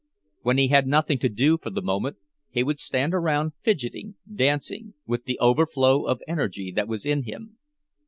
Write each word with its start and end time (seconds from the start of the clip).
When 0.41 0.57
he 0.57 0.69
had 0.69 0.87
nothing 0.87 1.19
to 1.19 1.29
do 1.29 1.59
for 1.59 1.69
the 1.69 1.79
moment, 1.79 2.17
he 2.49 2.63
would 2.63 2.79
stand 2.79 3.13
round 3.13 3.51
fidgeting, 3.61 4.15
dancing, 4.33 4.95
with 5.05 5.25
the 5.25 5.37
overflow 5.37 6.07
of 6.07 6.23
energy 6.27 6.71
that 6.75 6.87
was 6.87 7.05
in 7.05 7.21
him. 7.21 7.59